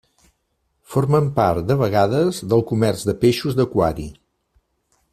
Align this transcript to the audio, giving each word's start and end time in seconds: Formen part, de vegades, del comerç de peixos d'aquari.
Formen 0.93 1.27
part, 1.35 1.67
de 1.73 1.77
vegades, 1.83 2.39
del 2.55 2.65
comerç 2.73 3.07
de 3.11 3.15
peixos 3.27 3.59
d'aquari. 3.61 4.11